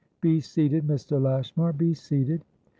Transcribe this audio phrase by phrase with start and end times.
[0.19, 1.21] Be seated, Mr.
[1.21, 2.43] Lashmar, be seated.